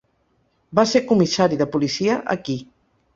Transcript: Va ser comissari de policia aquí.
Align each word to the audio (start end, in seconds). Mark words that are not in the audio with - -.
Va 0.79 0.85
ser 0.91 1.01
comissari 1.11 1.59
de 1.59 1.67
policia 1.75 2.17
aquí. 2.37 2.57